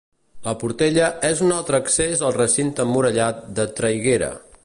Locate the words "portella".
0.61-1.09